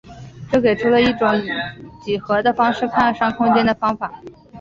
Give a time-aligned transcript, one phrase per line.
[0.51, 1.29] 这给出了以一种
[2.03, 4.11] 几何的方式看商空间的方法。